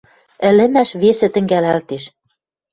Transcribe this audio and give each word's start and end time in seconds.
Ӹлӹмӓш 0.47 0.89
весӹ 1.01 1.27
тӹнгӓлӓлтеш. 1.33 2.03